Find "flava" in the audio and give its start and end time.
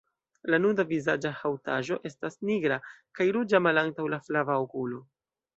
4.31-4.61